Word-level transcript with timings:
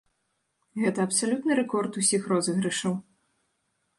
Гэта 0.83 0.99
абсалютны 1.07 1.57
рэкорд 1.59 1.99
усіх 2.03 2.21
розыгрышаў. 2.33 2.93